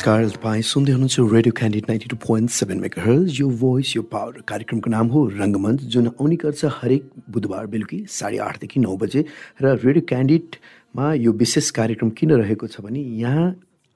[0.00, 4.40] नमस्कार तपाईँ सुन्दै हुनुहुन्छ Radio Candid ninety two point seven maker your voice your power
[4.48, 9.24] कार्यक्रमको नाम हो रङ्गमञ्च जुन आउने गर्छ हरेक बुधबार बेलुकी साढे आठदेखि नौ बजे।
[9.60, 13.48] र रेडियो क्यान्डिडमा यो विशेष कार्यक्रम किन रहेको छ भने यहाँ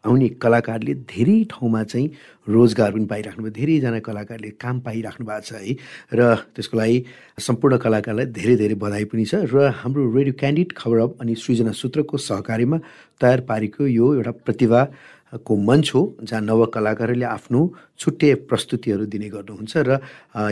[0.05, 2.09] आउने कलाकारले धेरै ठाउँमा चाहिँ
[2.53, 5.73] रोजगार पनि पाइराख्नु भयो धेरैजना कलाकारले काम पाइराख्नु भएको छ है।
[6.13, 6.21] र
[6.53, 6.99] त्यसको लागि
[7.41, 12.17] सम्पूर्ण कलाकारलाई धेरै धेरै बधाई पनि छ। र हाम्रो रेडियो क्यान्डिड खबर अनि सृजना सूत्रको
[12.21, 12.79] सहकारीमा
[13.21, 14.81] तयार पारेको यो एउटा प्रतिभा
[15.47, 17.61] को मञ्च हो जहाँ नव कलाकारहरूले आफ्नो
[17.99, 19.99] छुट्टै प्रस्तुतिहरू दिने गर्नुहुन्छ र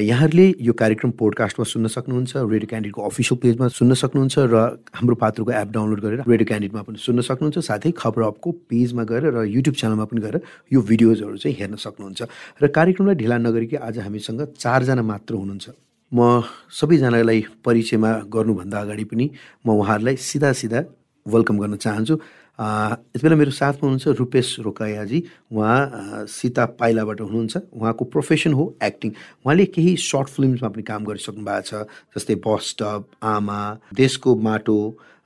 [0.03, 4.57] यहाँहरूले यो कार्यक्रम पोडकास्टमा सुन्न सक्नुहुन्छ रेडियो क्यान्डिडको अफिसियल पेजमा सुन्न सक्नुहुन्छ र
[4.99, 9.25] हाम्रो पात्रको एप डाउनलोड गरेर रेडियो क्यान्डिडमा पनि सुन्न सक्नुहुन्छ साथै खबर अपको पेजमा गएर
[9.37, 10.37] र युट्युब च्यानलमा पनि गएर
[10.73, 12.21] यो भिडियोजहरू चाहिँ हेर्न सक्नुहुन्छ।
[12.63, 15.67] र कार्यक्रमलाई ढिला नगरिकन आज हामीसँग चारजना मात्र हुनुहुन्छ।
[16.13, 19.27] म सबैजनालाई परिचयमा गर्नुभन्दा अगाडि पनि
[19.67, 20.81] म उहाँहरूलाई सिधा सिधा
[21.27, 22.15] वेलकम गर्न चाहन्छु।
[22.61, 25.23] यति बेला मेरो साथमा हुनुहुन्छ रुपेश रोकायाजी।
[25.53, 29.11] उहाँ सीता पाइलाबाट हुनुहुन्छ। उहाँको प्रोफेसन हो एक्टिङ।
[29.45, 31.73] उहाँले केही सर्ट फिल्मसमा पनि काम गरिसक्नु भएको छ
[32.17, 32.77] जस्तै बस
[33.23, 33.61] आमा
[33.95, 34.79] देशको माटो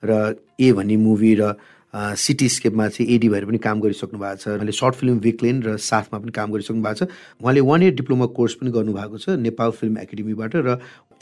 [0.03, 1.55] र ए भन्ने मुभी र
[1.95, 5.77] सिटी स्केपमा चाहिँ एडी भएर पनि काम गरिसक्नु भएको छ। उहाँले सर्ट फिल्म विक्लेन र
[5.77, 7.09] साथमा पनि काम गरिसक्नु भएको छ।
[7.41, 10.69] उहाँले वान इयर डिप्लोमा कोर्स पनि गर्नुभएको छ नेपाल फिल्म एकाडेमीबाट र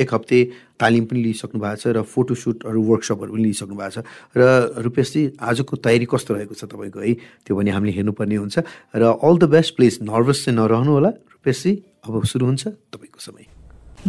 [0.01, 0.39] एक हप्ते
[0.81, 3.99] तालिम पनि लिइसक्नु भएको छ र फोटोसुटहरू वर्कसपहरू पनि लिइसक्नु भएको छ।
[4.35, 4.43] र
[4.83, 7.13] रूपेशजी आजको तयारी कस्तो रहेको छ तपाईँको है?
[7.47, 8.57] त्यो पनि हामीले हेर्नुपर्ने हुन्छ।
[8.99, 13.45] र all the best please nervous चाहिँ नरहनु होला। रूपेशजी अब सुरु हुन्छ तपाईँको समय।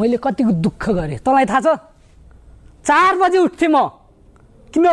[0.02, 1.20] मैले कतिको दुःख गरेँ?
[1.22, 1.68] तँलाई थाहा छ?
[2.84, 3.78] चार बजे उठ्थेँ म।
[4.74, 4.88] किन?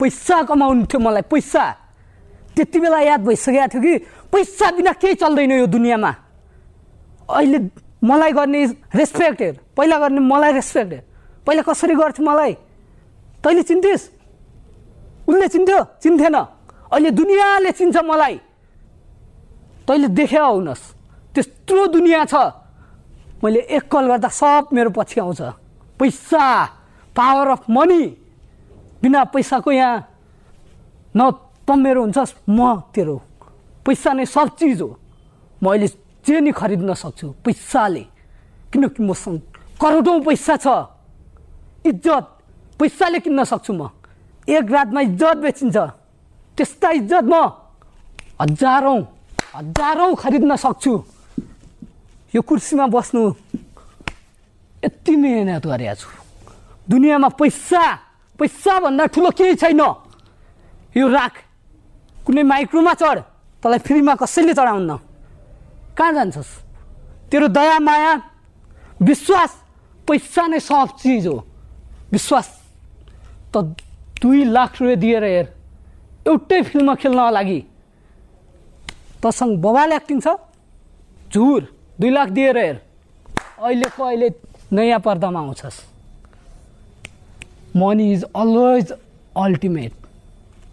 [0.00, 1.64] पैसा कमाउनु थियो मलाई पैसा
[2.56, 3.94] त्यति बेला याद भइसकेको थियो कि
[4.32, 6.12] पैसा बिना केही चल्दैन यो दुनियाँमा
[7.30, 7.58] अहिले
[8.02, 11.02] मलाई गर्ने रेस्पेक्ट हेर पहिला गर्ने मलाई रेस्पेक्ट हेर
[11.46, 12.52] पहिला कसरी गर्थ्यो मलाई
[13.42, 14.04] तैँले चिन्थिस्
[15.28, 18.36] उसले चिन्थ्यो चिन्थेन अहिले दुनियाँले चिन्छ मलाई
[19.88, 20.84] तैँले देखे आउनुहोस्
[21.34, 22.34] त्यत्रो दुनियाँ छ
[23.42, 25.40] मैले एक कल गर्दा सब मेरो पछि आउँछ
[26.00, 26.44] पैसा
[27.16, 28.02] पावर अफ मनी
[29.04, 30.00] बिना पैसाको यहाँ
[31.12, 31.20] न
[31.68, 33.16] त मेरो हुन्छस् म तेरो।
[33.84, 34.88] पैसा नै सब चिज हो।
[35.60, 35.88] म अहिले
[36.24, 38.04] जे नि खरिद्न सक्छु पैसाले।
[38.72, 39.38] किनकि मसँग
[39.76, 40.66] करोडौँ पैसा छ।
[41.84, 42.24] इज्जत
[42.80, 43.92] पैसाले किन्न सक्छु म।
[44.48, 45.76] एक रातमा इज्जत बेचिन्छ।
[46.56, 47.34] त्यस्ता इज्जत म
[48.40, 49.00] हजारौँ
[49.52, 50.92] हजारौँ खरिद्न सक्छु।
[52.34, 53.22] यो कुर्सीमा बस्नु
[54.80, 56.08] यति मिहिनेत गरेको छु।
[56.88, 57.84] दुनियाँमा पैसा
[58.38, 59.80] पैसाभन्दा ठुलो केही छैन।
[60.96, 61.34] यो राख।
[62.26, 63.18] कुनै माइक्रोमा चढ।
[63.62, 64.90] तँलाई फ्रीमा कसैले चढाउन्न।
[65.96, 66.50] कहाँ जान्छस्?
[67.30, 68.12] तेरो दया माया
[69.02, 69.50] विश्वास
[70.08, 71.36] पैसा नै सब चिज हो।
[72.12, 72.48] विश्वास।
[73.52, 73.56] त
[74.22, 75.46] दुई लाख रुपियाँ दिएर हेर।
[76.26, 77.60] एउटै फिल्ममा खेल्नको लागि
[79.22, 80.28] तसँग बबाल एक्टिङ छ।
[81.32, 81.62] झुर।
[82.00, 82.76] दुई लाख दिएर हेर।
[83.58, 84.28] अहिलेको अहिले
[84.72, 85.93] नयाँ पर्दामा आउँछस्।
[87.76, 88.92] मनी इज अलवेज
[89.36, 89.92] अल्टिमेट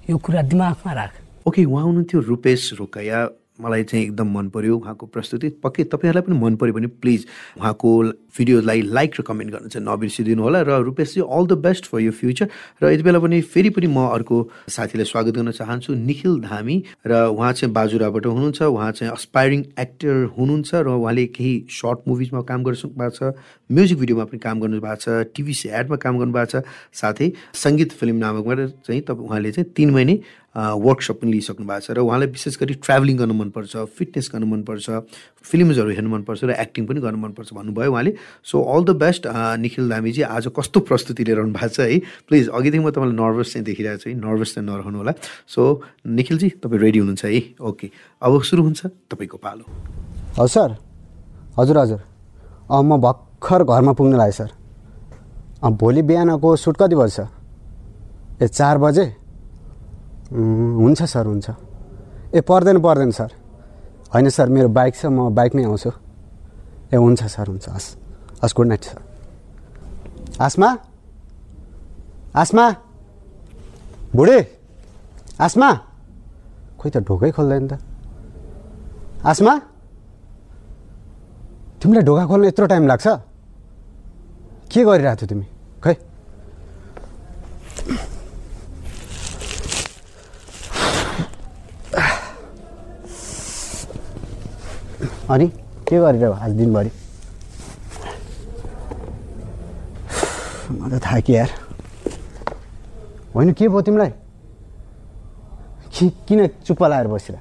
[0.09, 1.13] यो कुरा दिमागमा राख
[1.47, 3.19] ओके उहाँ हुनुहुन्थ्यो रुपेश रोकैया
[3.61, 7.25] मलाई चाहिँ एकदम मन पर्यो उहाँको प्रस्तुति। पक्कै तपाईँहरूलाई पनि मन पऱ्यो भने प्लिज
[7.59, 7.89] उहाँको
[8.37, 12.11] भिडियोलाई लाइक र कमेन्ट गर्न चाहिँ नबिर्सिदिनु होला र रुपेशजी all the best for your
[12.11, 12.47] future
[12.83, 14.37] र यति बेला पनि फेरि पनि म अर्को
[14.69, 20.15] साथीलाई स्वागत गर्न चाहन्छु निखिल धामी। र उहाँ चाहिँ बाजुराबाट हुनुहुन्छ उहाँ चाहिँ अस्पायरिङ एक्टर
[20.37, 23.33] हुनुहुन्छ र उहाँले केही सर्ट मुभिजमा काम गरिसक्नु भएको छ
[23.69, 26.63] म्युजिक भिडियोमा पनि काम गर्नु भएको छ टिभी एडमा काम गर्नुभएको छ।
[26.93, 30.15] साथै सङ्गीत फिल्म नामकबाट चाहिँ तपाईँ उहाँले चाहिँ तिन महिने
[30.55, 34.85] वर्कसप पनि लिइसक्नु भएको छ र उहाँलाई विशेष गरी ट्राभलिङ गर्न मनपर्छ फिटनेस गर्नु मनपर्छ
[35.47, 38.11] फिल्महरू हेर्नु मनपर्छ र एक्टिङ पनि गर्नु मनपर्छ भन्नुभयो उहाँले।
[38.43, 39.27] So all the best
[39.63, 41.99] Nikhil दामीजी आज कस्तो प्रस्तुति लिएर आउनु भएको छ है?
[42.27, 45.13] प्लिज अघिदेखि म तपाईँलाई नर्भस चाहिँ देखिरहेको छु है। नर्भस चाहिँ नरहनु होला।
[45.47, 45.61] सो
[46.03, 47.41] निखिलजी तपाईँ रेडी हुनुहुन्छ है?
[47.61, 47.87] ओके
[48.19, 49.63] अब सुरु हुन्छ तपाईँको पालो।
[50.35, 50.75] हजुर सर।
[51.59, 52.01] हजुर हजुर।
[52.71, 54.51] म भर्खर घरमा पुग्नु लाग्यो सर।
[55.63, 57.19] भोलि बिहानको सुट कति बज्छ?
[58.41, 59.20] ए चार बजे?
[60.31, 61.47] हुन्छ सर हुन्छ।
[62.35, 63.31] ए पर्दैन पर्दैन सर।
[64.13, 65.91] होइन सर मेरो बाइक छ म बाइकमै आउँछु।
[66.93, 67.95] ए हुन्छ सर हुन्छ। हस्
[68.43, 68.99] हस् गुड नाइट सर।
[70.41, 70.69] आसमा?
[72.35, 72.65] आसमा?
[74.15, 74.39] बुढी?
[75.39, 75.69] आसमा?
[76.79, 77.73] खोइ त ढोकै खोल्दैन त।
[79.25, 79.53] आसमा?
[81.81, 83.07] तिमीलाई ढोका खोल्न यत्रो टाइम लाग्छ?
[84.71, 85.45] के गरिरहेको थियौ तिमी?
[95.31, 95.47] अनि
[95.87, 96.91] के गरिरह आज दिनभरि?
[100.71, 101.49] म त थाकेँ यार।
[103.35, 104.11] होइन के भयो तिमीलाई?
[105.95, 107.39] कि किन चुप्प लाएर बसिरह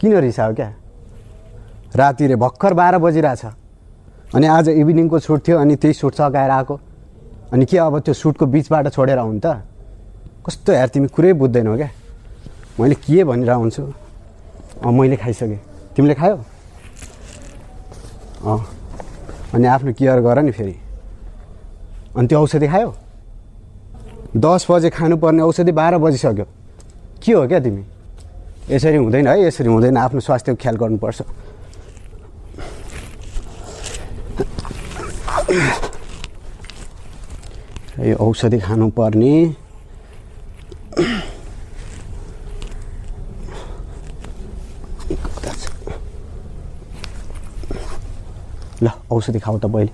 [0.00, 0.72] किन रिसायो क्या?
[1.96, 3.44] राति रे भर्खर बाह्र बजिरहेछ।
[4.34, 6.80] अनि आज इभिनिङको सुट थियो अनि त्यही सुट सकाएर आएको।
[7.52, 9.46] अनि के अब त्यो सुटको बिचबाट छोडेर आउनु त?
[10.46, 11.90] कस्तो यार तिमी कुरै बुझ्दैनौ क्या?
[12.78, 13.82] मैले के भनिरहेको हुन्छु
[14.86, 16.36] मैले खाइसकेँ। तिमीले खायौ?
[18.44, 18.60] अँ।
[19.54, 20.76] अनि आफ्नो केयर गर नि फेरि।
[22.16, 22.94] अनि त्यो औषधि खायो?
[24.36, 26.46] दस बजे खानुपर्ने औषधि बाह्र बजिसक्यो।
[27.22, 27.84] के हो क्या तिमी?
[28.70, 31.22] यसरी हुँदैन है यसरी हुँदैन। आफ्नो स्वास्थ्यको ख्याल गर्नुपर्छ।
[38.00, 39.34] यो औषधि खानुपर्ने
[48.82, 49.92] ल औषधि खाऊ त पहिले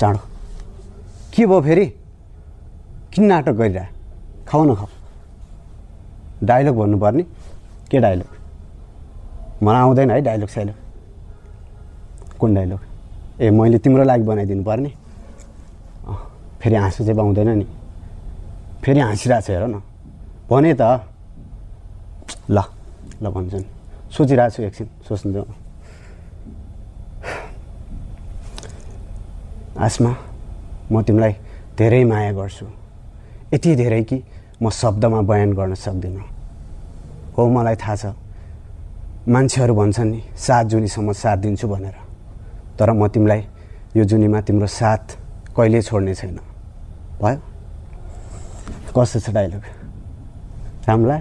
[0.00, 0.20] चाँडो।
[1.32, 1.86] के भयो फेरि?
[3.12, 3.86] किन नाटक गरिरह
[4.48, 4.88] खाऊ न खाऊ।
[6.44, 7.22] डाइलग भन्नुपर्ने
[7.90, 8.28] के डाइलग
[9.62, 10.74] मलाई आउँदैन है डाइलग साइलग
[12.40, 12.80] कुन डाइलग
[13.40, 14.90] ए मैले तिम्रो लागि बनाइदिनु पर्ने।
[16.60, 17.66] फेरि हाँसो चाहिँ पाउँदैन नि।
[18.84, 19.80] फेरि हाँसिरहेको छ हेर न।
[20.50, 20.82] भने त
[22.50, 22.58] ल
[23.22, 23.64] ल भन्छन्।
[24.12, 25.52] सोचिरहेको छु एकछिन सोच्नु देऊ न।
[29.84, 30.12] आसमा
[30.92, 31.32] म तिमीलाई
[31.78, 32.66] धेरै माया गर्छु।
[33.52, 34.16] यति धेरै कि
[34.62, 36.24] म शब्दमा बयान गर्न सक्दिनँ।
[37.36, 38.04] हो मलाई थाहा छ।
[39.28, 41.96] मान्छेहरू भन्छन् नि सात जुनीसम्म साथ दिन्छु भनेर।
[42.78, 43.40] तर म तिमीलाई
[43.96, 45.04] यो जुनीमा तिम्रो साथ
[45.56, 46.38] कहिले छोड्ने छैन।
[47.20, 47.38] भयो।
[48.96, 49.62] कस्तो छ डाइलग
[50.88, 51.16] राम्रो?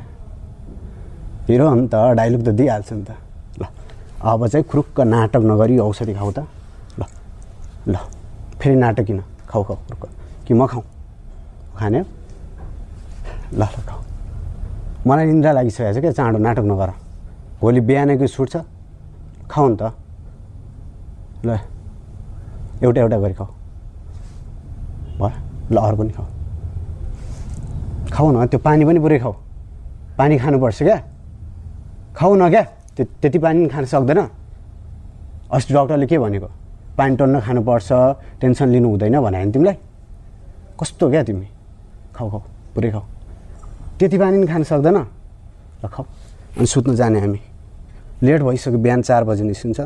[1.48, 3.12] हिरो हो नि त डाइलग त दिइहाल्छ नि त।
[3.60, 3.64] ल
[4.24, 6.40] अब चाहिँ खुरुक्क नाटक नगरी औषधि खाऊ त।
[7.00, 7.04] ल
[7.92, 8.23] ल।
[8.64, 9.20] फेरि नाटक किन?
[9.44, 10.08] खाऊ खाऊ खुरुक्क
[10.48, 10.84] कि म खाऊँ?
[11.76, 12.00] खाने?
[12.00, 14.02] ल ल खाऊ।
[15.04, 16.90] मलाई निन्द्रा लागिसकेको छ क्या चाँडो नाटक नगर।
[17.60, 18.56] भोलि बिहानैको सुट छ।
[19.52, 19.84] खाऊ नि त।
[21.44, 21.60] ल
[22.88, 23.52] एउटा एउटा गरी खाऊ।
[25.20, 25.36] भयो
[25.68, 26.28] ल अरू पनि खाऊ।
[28.16, 29.34] खाऊ न त्यो पानी पनि पुरै खाऊ।
[30.16, 30.98] पानी खानुपर्छ क्या।
[32.16, 32.64] खाऊ न क्या।
[32.96, 34.20] त्यो त्यति पनि खान सक्दैन।
[35.52, 36.63] अस्ति डक्टरले के भनेको?
[36.98, 37.90] पानी टन्न खानुपर्छ
[38.42, 39.78] टेन्सन लिनु हुँदैन भने तिमीलाई।
[40.80, 41.48] कस्तो क्या तिमी?
[42.16, 42.42] खाऊ खाऊ
[42.76, 43.04] पुरै खाऊ।
[44.00, 44.98] त्यति पानी पनि खान सक्दैन?
[45.84, 46.06] ल खाऊ।
[46.58, 47.42] अनि सुत्नु जाने हामी।
[48.24, 49.80] लेट भइसक्यो बिहान चार बजी निस्किन्छ।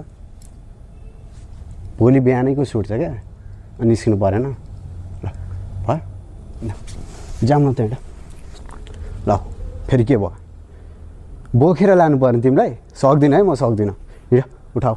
[1.98, 3.12] भोलि बिहानैको सुट छ क्या?
[3.80, 4.46] अनि निस्किनु परेन।
[5.24, 5.26] ल
[5.88, 6.74] भयो
[7.48, 7.80] जाऊँ न त
[9.28, 9.32] ल
[9.88, 10.32] फेरि के भयो?
[11.56, 12.72] बोकेर लानु पर्ने तिमीलाई?
[12.96, 13.96] सक्दिनँ है म सक्दिनँ।
[14.32, 14.44] हिँड
[14.76, 14.96] उठाऊ।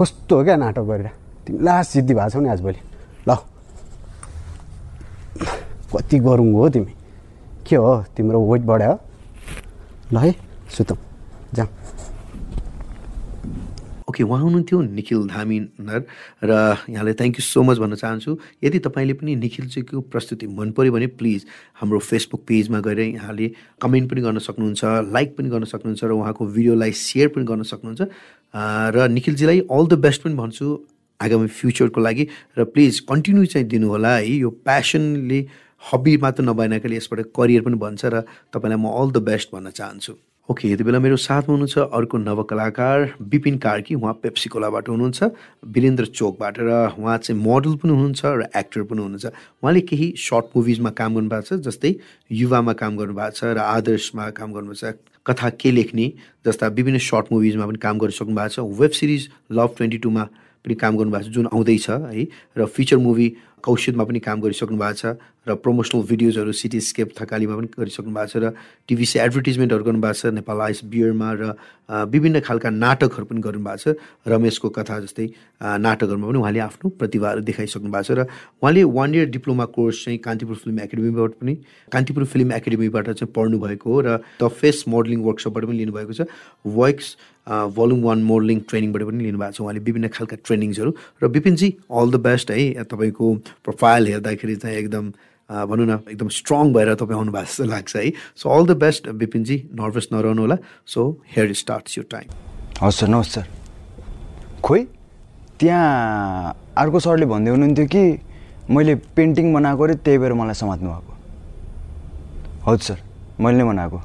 [0.00, 1.08] कस्तो हो क्या नाटक गरेर?
[1.44, 2.80] तिमी लास्ट जिद्दी भएको छौ नि आजभोलि
[3.28, 3.36] ल।
[5.92, 6.92] कति गरौँ हो तिमी।
[7.68, 7.92] के हो?
[8.16, 8.94] तिम्रो वेट बढ्यो
[10.12, 10.34] ल है
[10.72, 10.96] सुतौँ।
[11.54, 11.68] जाऊँ।
[14.10, 16.02] ओके उहाँ हुनुहुन्थ्यो निखिल धामिनर
[16.42, 16.50] र
[16.90, 21.06] यहाँलाई थ्याङ्क यू सो मच भन्न चाहन्छु। यदि तपाईँले पनि निखिलजीको प्रस्तुति मन पऱ्यो भने
[21.14, 21.46] प्लिज
[21.78, 23.46] हाम्रो फेसबुक पेजमा गएर यहाँले
[23.78, 28.02] कमेन्ट पनि गर्न सक्नुहुन्छ लाइक पनि गर्न सक्नुहुन्छ र उहाँको भिडियोलाई सेयर पनि गर्न सक्नुहुन्छ।
[28.54, 30.66] र निखिलजीलाई अल द बेस्ट पनि भन्छु
[31.20, 32.26] आगामी फ्युचरको लागि।
[32.58, 35.40] र प्लिज कन्टिन्यू चाहिँ दिनुहोला है। यो प्यासनले
[35.92, 40.14] हबी मात्र नभएनकाले यसबाट करियर पनि बन्छ र तपाईँलाई म अल द बेस्ट भन्न चाहन्छु।
[40.48, 45.22] ओके यति बेला मेरो साथमा हुनुहुन्छ अर्को नवकलाकार विपिन कार्की। उहाँ पेप्सिकोलाबाट हुनुहुन्छ
[45.62, 49.26] वीरेन्द्र चोकबाट र उहाँ चाहिँ मोडल पनि हुनुहुन्छ र एक्टर पनि हुनुहुन्छ।
[49.62, 51.94] उहाँले केही सर्ट मुभिजमा काम गर्नुभएको छ जस्तै
[52.34, 56.12] युवामा काम गर्नुभएको छ र आदर्शमा काम गर्नुभएको छ। कथा के लेख्ने
[56.46, 60.24] जस्ता विभिन्न सर्ट मुभिजमा पनि काम गरिसक्नु भएको छ। वेब सिरिज लभ ट्वेन्टी टूमा
[60.64, 62.26] पनि काम गर्नुभएको छ जुन आउँदैछ है।
[62.58, 63.28] र फिचर मुभी
[63.62, 65.16] कौशिदमा पनि काम गरिसक्नु भएको छ।
[65.46, 68.52] र प्रमोसनल भिडियोजहरू सिटीस्केप थकालीमा पनि गरिसक्नु भएको छ र
[68.88, 71.42] टिभीसी एडभर्टिजमेन्टहरू गर्नुभएको छ नेपाल आइस बियरमा र
[72.12, 73.96] विभिन्न खालका नाटकहरू पनि गर्नुभएको छ।
[74.28, 75.26] रमेशको कथा जस्तै
[75.80, 78.26] नाटकहरूमा पनि उहाँले आफ्नो प्रतिभाहरू देखाइसक्नु भएको छ र
[78.60, 81.54] उहाँले वान इयर डिप्लोमा कोर्स चाहिँ कान्तिपुर फिल्म एकाडेमीबाट पनि
[81.92, 86.28] कान्तिपुर फिल्म एकाडेमीबाट चाहिँ पढ्नुभएको हो र द फेस मोडलिङ वर्कसपबाट पनि लिनुभएको छ।
[86.68, 87.16] वक्स
[87.48, 90.90] भोल्युम वान मोडलिङ ट्रेनिङबाट पनि लिनुभएको छ उहाँले विभिन्न खालका ट्रेनिङ्सहरू
[91.24, 95.12] र विपिनजी अल द बेस्ट है। तपाईँको प्रोफाइल हेर्दाखेरि चाहिँ एकदम
[95.50, 99.08] भनौँ न एकदम स्ट्रङ भएर तपाईँ आउनु भएको जस्तो लाग्छ है। सो अल द बेस्ट
[99.20, 101.00] विपिनजी नर्भस नरहनु होला। So
[101.36, 102.28] here starts your time
[102.82, 103.46] हजुर सर नमस्ते सर।
[104.62, 104.84] खोइ
[105.60, 108.02] त्यहाँ अर्को सरले भन्दै हुनुहुन्थ्यो कि
[108.70, 111.12] मैले पेन्टिङ बनाएको अरे त्यही भएर मलाई समात्नु भएको।
[112.66, 112.98] हजुर सर
[113.40, 113.98] मैले नै बनाएको।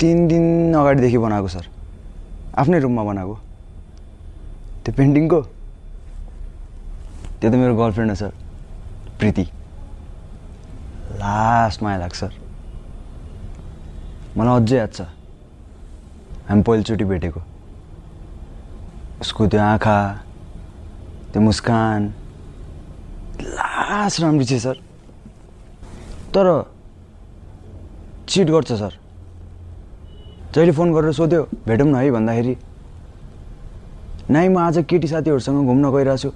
[0.00, 1.66] तिन दिन अगाडिदेखि बनाएको सर।
[2.58, 3.34] आफ्नै रुममा बनाएको।
[4.84, 5.40] त्यो पेन्टिङको
[7.40, 8.32] त्यो त मेरो गर्लफ्रेन्ड हो सर।
[9.18, 9.42] प्रीति।
[11.20, 12.24] लास्ट माया लाग्छ।
[14.36, 15.00] मलाई अझै याद छ।
[16.48, 17.40] हामी पहिलोचोटि भेटेको।
[19.20, 19.98] उसको त्यो आँखा
[21.32, 22.12] त्यो मुस्कान।
[23.40, 24.76] लास राम्रो छ सर।
[26.34, 26.46] तर
[28.28, 28.92] चिट गर्छ सर।
[30.54, 32.10] जहिले फोन गरेर सोध्यो भेटौँ न है?
[32.10, 32.56] भन्दाखेरि
[34.30, 36.30] नाइ म आज केटी साथीहरूसँग घुम्न गइरहेको छु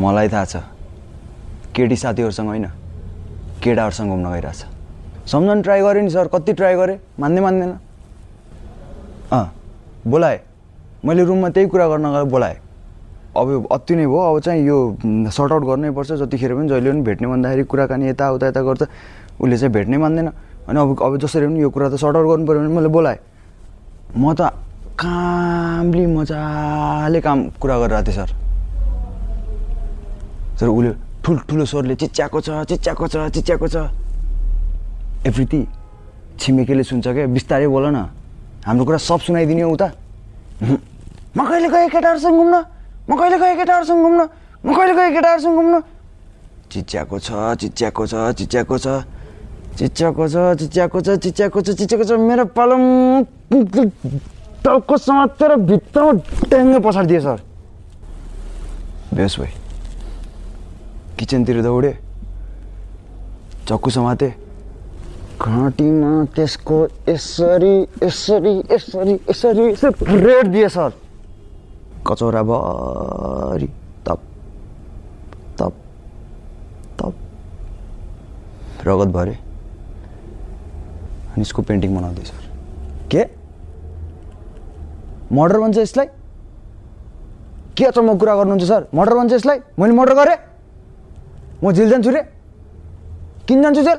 [0.00, 0.56] मलाई थाहा छ।
[1.74, 2.66] केटी साथीहरूसँग होइन
[3.62, 4.60] केटाहरूसँग घुम्न गइरहेछ।
[5.26, 6.98] सम्झाउनु ट्राई गरेँ नि सर कति ट्राई गरेँ?
[7.18, 7.72] मान्दै मान्दैन।
[9.32, 9.46] अँ
[10.06, 10.38] बोलाएँ।
[11.04, 12.56] मैले रुममा त्यही कुरा गर्न गएर बोलाएँ।
[13.36, 14.76] अब अति नै भयो अब चाहिँ यो
[15.34, 18.82] सर्ट आउट गर्नै पर्छ। जतिखेर पनि जहिले पनि भेट्ने भन्दाखेरि कुराकानी यताउता यता गर्छ
[19.42, 20.28] उसले चाहिँ भेट्नै मान्दैन।
[20.68, 23.18] अनि अब अब जसरी पनि यो कुरा त सर्ट आउट गर्नु पऱ्यो भने मैले बोलाएँ।
[24.16, 24.54] म त
[24.94, 28.30] कामले मजाले काम कुरा गरिरहेको थिएँ सर।
[30.60, 33.76] सर उसले ठुल्ठुलो स्वरले चिच्याएको छ चिच्याएको छ चिच्याएको छ।
[35.24, 35.60] एभ्रिथी
[36.36, 37.98] छिमेकीले सुन्छ क्या बिस्तारै बोल न।
[38.68, 39.88] हाम्रो कुरा सब सुनाइदिने हो उता।
[41.36, 42.54] म कहिले गएँ केटाहरूसँग घुम्न?
[43.08, 44.20] म कहिले गएँ केटाहरूसँग घुम्न?
[44.64, 45.74] म कहिले गएँ केटाहरूसँग घुम्न?
[46.70, 47.28] चिच्याएको छ
[47.60, 48.86] चिच्याएको छ चिच्याएको छ।
[49.74, 52.82] चिच्याएको छ चिच्याएको छ चिच्याएको छ चिच्याएको छ। मेरो पालम
[54.64, 56.12] टाउको समातेर भित्तामा
[56.52, 57.38] ट्याङ्गै पछाडिदिए सर।
[59.14, 59.52] बेस भाइ
[61.18, 61.94] किचनतिर दौडेँ
[63.68, 64.32] चक्कु समातेँ
[65.40, 66.78] घाँटीमा त्यसको
[67.08, 69.66] यसरी यसरी यसरी यसरी
[70.24, 70.90] रेड दिए सर।
[72.06, 73.66] कचौराभरि
[74.06, 74.20] तप
[75.58, 75.74] तप
[76.98, 77.14] तप।
[78.86, 79.34] रगत भरे।
[81.34, 82.42] अनि यसको पेन्टिङ बनाउँदै सर।
[83.10, 83.22] के?
[85.34, 86.06] मर्डर भन्छ यसलाई?
[87.76, 88.86] के अचम्म कुरा गर्नुहुन्छ सर?
[88.94, 89.58] मर्डर भन्छ यसलाई?
[89.78, 90.36] मैले मर्डर गरेँ?
[91.64, 92.20] म जेल जान्छु रे।
[93.48, 93.98] किन जान्छु जेल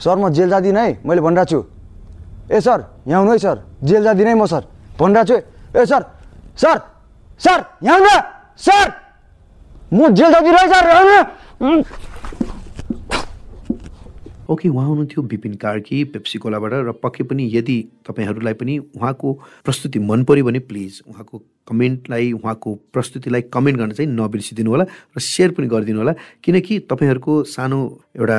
[0.00, 1.60] सर म जेल जाँदिनँ है मैले भनिरहेको छु।
[2.48, 4.62] ए सर यहाँ आउनु है सर। जेल जाँदिनँ है म सर।
[4.96, 5.36] भनिरहेको छु।
[5.76, 6.02] ए सर
[6.56, 6.76] सर
[7.36, 8.16] सर यहाँ
[8.56, 8.86] सर
[9.92, 10.84] म जेल जाँदिनँ है सर
[14.52, 19.32] ओके उहाँ हुनुहुन्थ्यो विपिन कार्की पेप्सी कोलाबाट र पक्कै पनि यदि तपाईँहरूलाई पनि उहाँको
[19.64, 24.84] प्रस्तुति मन पऱ्यो भने प्लिज उहाँको कमेन्टलाई उहाँको प्रस्तुतिलाई कमेन्ट गर्न चाहिँ नबिर्सिदिनु होला
[25.16, 27.80] र सेयर पनि गरिदिनु होला किनकि तपाईँहरूको सानो
[28.16, 28.38] एउटा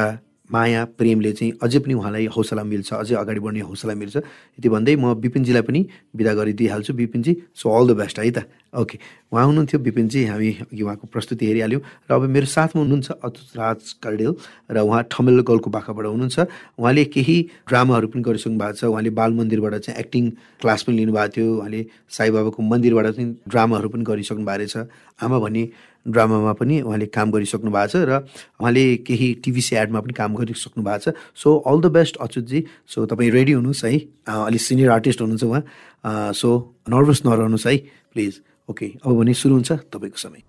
[0.52, 4.18] माया प्रेमले चाहिँ अझै पनि उहाँलाई हौसला मिल्छ अझै अगाडि बढ्ने हौसला मिल्छ।
[4.60, 5.82] यति भन्दै म विपिनजीलाई पनि
[6.16, 8.98] विदा गरिदिइहाल्छु। विपिनजी सो अल द बेस्ट है त। ओके
[9.32, 13.80] उहाँ हुनुहुन्थ्यो। विपिनजी हामी अघि उहाँको प्रस्तुति हेरिहाल्यौँ। र अब मेरो साथमा हुनुहुन्छ अतुत राज
[14.04, 14.34] कर्डेल
[14.72, 16.38] र उहाँ ठमेल गलको बाखाबाट हुनुहुन्छ।
[16.76, 17.38] उहाँले केही
[17.70, 20.24] ड्रामाहरू पनि गरिसक्नु भएको छ। उहाँले बाल मन्दिरबाट चाहिँ एक्टिङ
[20.60, 24.76] क्लास पनि लिनुभएको थियो। उहाँले साईबाबाको मन्दिरबाट चाहिँ ड्रामाहरू पनि गरिसक्नु भएको रहेछ।
[25.24, 25.64] आमा भन्ने
[26.06, 28.12] ड्रामामा पनि उहाँले काम गरिसक्नु भएको छ र
[28.60, 33.06] उहाँले केही टिभी एडमा पनि काम गरिसक्नु भएको छ। सो अल द बेस्ट अच्युतजी। सो
[33.06, 33.92] तपाईँ रेडी हुनुहोस् है।
[34.28, 36.50] अलिक सिनियर आर्टिस्ट हुनुहुन्छ उहाँ। सो
[36.90, 37.78] नर्भस नरहनुहोस् है
[38.14, 40.42] प्लिज ओके अब भने सुरु हुन्छ तपाईँको समय।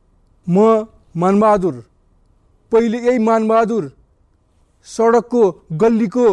[0.47, 1.75] म मानबहादुर।
[2.73, 3.85] पहिले यही मानबहादुर।
[4.87, 5.43] सडकको
[5.73, 6.27] गल्लीको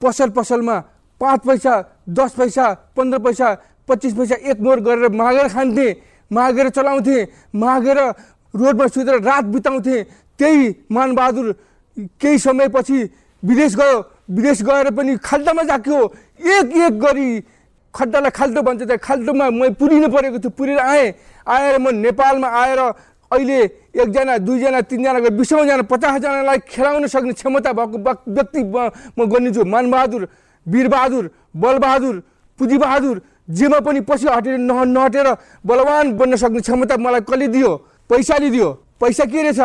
[0.00, 0.76] पसल पसलमा
[1.20, 1.74] पाँच पैसा
[2.08, 2.66] दस पैसा
[2.96, 3.48] पन्ध्र पैसा
[3.88, 5.92] पच्चिस पैसा एक मोर गरेर मागेर खान्थेँ।
[6.30, 7.98] मागेर चलाउँथेँ मागेर
[8.54, 10.04] रोडमा सुतेर रात बिताउँथेँ
[10.38, 11.52] त्यही मानबहादुर
[12.16, 12.98] केही समयपछि
[13.42, 13.98] विदेश गयो।
[14.30, 15.98] विदेश गएर पनि खाल्टामा जाक्यो
[16.38, 17.28] एक एक गरी
[17.94, 21.12] खड्डालाई खाल्टो भन्छ त्यहाँ खाल्टोमा म पुरिनु परेको थियो पुरेर आएँ।
[21.46, 23.58] आएर म नेपालमा आएर अहिले
[23.90, 27.98] एकजना दुईजना तिनजना गरी बिसौँजना पचासजनालाई खेलाउन सक्ने क्षमता भएको
[28.30, 30.22] व्यक्ति म गनिन्छु। मानबहादुर
[30.66, 31.24] वीरबहादुर
[31.56, 32.14] बलबहादुर
[32.58, 33.16] पुँजीबहादुर
[33.50, 35.28] जेमा पनि पछि हटेर न नहटेर
[35.66, 37.70] बलवान बन्न सक्ने क्षमता मलाई कसले दियो?
[38.10, 38.68] पैसाले दियो।
[39.00, 39.60] पैसा के रहेछ?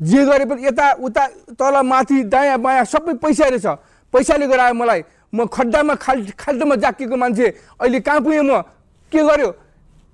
[0.00, 3.66] जे गरे पनि यता उता तल माथि दायाँ बायाँ सबै पैसा रहेछ।
[4.12, 5.02] पैसाले गरायो मलाई।
[5.34, 7.46] म खड्डामा खाल खाल्टोमा जाकिएको मान्छे।
[7.78, 8.62] अहिले कहाँ पुगेँ म?
[9.12, 9.50] के गर्यो?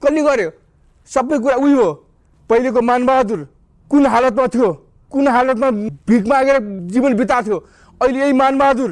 [0.02, 0.50] कसले गर्यो?
[1.08, 1.92] सबै कुरा उयो हो।
[2.50, 3.40] पहिलेको मानबहादुर
[3.90, 4.68] कुन हालतमा थियो?
[5.12, 5.70] कुन हालतमा
[6.04, 6.58] भिख मागेर
[6.92, 7.58] जीवन बिताएको थियो?
[8.02, 8.90] अहिले यही मानबहादुर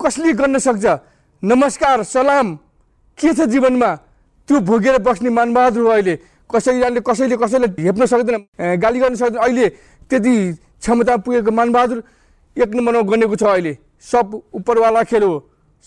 [0.00, 0.86] कसले गर्न सक्छ?
[1.42, 2.48] नमस्कार सलाम।
[3.18, 3.90] के छ जीवनमा?
[4.48, 6.14] त्यो भोगेर बस्ने मानबहादुर अहिले।
[6.50, 9.66] कसैले कसैले कसैलाई हेप्न सक्दैन गाली गर्न सक्दैन। अहिले
[10.08, 10.34] त्यति
[10.80, 11.98] क्षमता पुगेको मानबहादुर
[12.56, 15.34] एक नम्बरमा गनेको छ अहिले। सब उपरवाला खेल हो।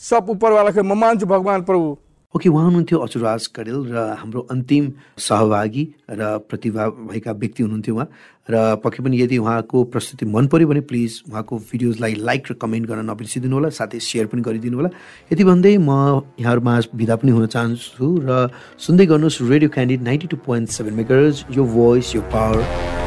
[0.02, 1.88] सब उपरवाला खेल। म मान्छु भगवान् प्रभु।
[2.36, 4.86] ओके उहाँ हुनुहुन्थ्यो अचुराज कडेल र हाम्रो अन्तिम
[5.20, 5.84] सहभागी
[6.16, 8.08] र प्रतिभा भएका व्यक्ति हुनुहुन्थ्यो उहाँ।
[8.48, 12.88] र पक्कै पनि यदि उहाँको प्रस्तुति मन पऱ्यो भने प्लिज उहाँको भिडियोजलाई लाइक र कमेन्ट
[12.88, 14.90] गर्न नबिर्सिदिनु होला साथै सेयर पनि गरिदिनु होला
[15.32, 15.92] यति भन्दै म
[16.40, 18.48] यहाँहरूमा विदा पनि हुन चाहन्छु र
[18.80, 23.01] सुन्दै गर्नुहोस् Radio Candid ninety two point seven makers your voice your power.